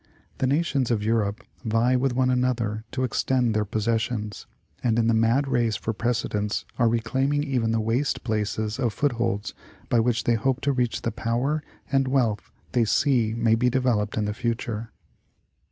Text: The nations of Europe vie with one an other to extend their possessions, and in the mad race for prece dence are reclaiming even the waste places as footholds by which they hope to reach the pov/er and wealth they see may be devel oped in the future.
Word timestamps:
The 0.39 0.47
nations 0.47 0.89
of 0.89 1.03
Europe 1.03 1.43
vie 1.63 1.95
with 1.95 2.15
one 2.15 2.31
an 2.31 2.43
other 2.43 2.83
to 2.91 3.03
extend 3.03 3.53
their 3.53 3.65
possessions, 3.65 4.47
and 4.81 4.97
in 4.97 5.05
the 5.05 5.13
mad 5.13 5.47
race 5.47 5.75
for 5.75 5.93
prece 5.93 6.27
dence 6.27 6.65
are 6.79 6.89
reclaiming 6.89 7.43
even 7.43 7.69
the 7.71 7.79
waste 7.79 8.23
places 8.23 8.79
as 8.79 8.93
footholds 8.95 9.53
by 9.89 9.99
which 9.99 10.23
they 10.23 10.33
hope 10.33 10.59
to 10.61 10.71
reach 10.73 11.03
the 11.03 11.11
pov/er 11.11 11.61
and 11.91 12.07
wealth 12.07 12.49
they 12.71 12.83
see 12.83 13.35
may 13.35 13.53
be 13.53 13.69
devel 13.69 14.01
oped 14.01 14.17
in 14.17 14.25
the 14.25 14.33
future. 14.33 14.89